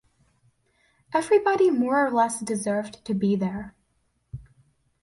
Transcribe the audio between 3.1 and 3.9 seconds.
be there.